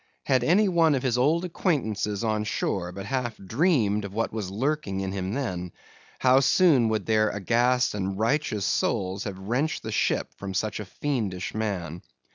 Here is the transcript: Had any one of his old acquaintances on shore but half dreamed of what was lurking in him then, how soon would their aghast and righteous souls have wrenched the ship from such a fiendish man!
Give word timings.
Had 0.25 0.43
any 0.43 0.67
one 0.67 0.95
of 0.95 1.03
his 1.03 1.15
old 1.15 1.45
acquaintances 1.45 2.23
on 2.23 2.43
shore 2.43 2.91
but 2.91 3.05
half 3.05 3.37
dreamed 3.37 4.03
of 4.03 4.15
what 4.15 4.33
was 4.33 4.49
lurking 4.49 4.99
in 5.01 5.11
him 5.11 5.35
then, 5.35 5.71
how 6.17 6.39
soon 6.39 6.89
would 6.89 7.05
their 7.05 7.29
aghast 7.29 7.93
and 7.93 8.17
righteous 8.17 8.65
souls 8.65 9.25
have 9.25 9.37
wrenched 9.37 9.83
the 9.83 9.91
ship 9.91 10.33
from 10.35 10.55
such 10.55 10.79
a 10.79 10.85
fiendish 10.85 11.53
man! 11.53 12.01